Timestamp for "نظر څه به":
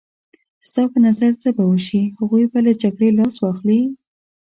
1.05-1.63